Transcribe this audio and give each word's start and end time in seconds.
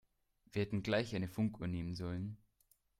Wir 0.51 0.63
hätten 0.63 0.81
gleich 0.81 1.15
eine 1.15 1.27
Funkuhr 1.27 1.67
nehmen 1.67 1.93
sollen. 1.93 2.39